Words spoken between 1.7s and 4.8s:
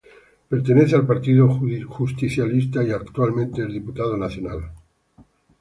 Justicialista y actualmente es Diputado Nacional.